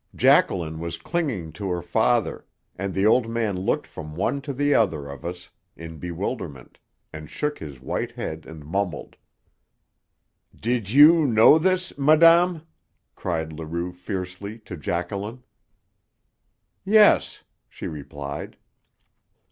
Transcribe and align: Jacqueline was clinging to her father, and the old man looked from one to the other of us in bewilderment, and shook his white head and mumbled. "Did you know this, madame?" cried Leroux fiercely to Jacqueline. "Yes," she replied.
Jacqueline 0.15 0.79
was 0.79 0.97
clinging 0.97 1.51
to 1.51 1.69
her 1.69 1.83
father, 1.83 2.47
and 2.75 2.91
the 2.91 3.05
old 3.05 3.29
man 3.29 3.55
looked 3.55 3.85
from 3.85 4.15
one 4.15 4.41
to 4.41 4.51
the 4.51 4.73
other 4.73 5.05
of 5.05 5.23
us 5.23 5.51
in 5.77 5.99
bewilderment, 5.99 6.79
and 7.13 7.29
shook 7.29 7.59
his 7.59 7.79
white 7.79 8.13
head 8.13 8.47
and 8.47 8.65
mumbled. 8.65 9.15
"Did 10.59 10.89
you 10.89 11.27
know 11.27 11.59
this, 11.59 11.95
madame?" 11.99 12.63
cried 13.15 13.53
Leroux 13.53 13.93
fiercely 13.93 14.57
to 14.61 14.75
Jacqueline. 14.75 15.43
"Yes," 16.83 17.43
she 17.69 17.85
replied. 17.85 18.57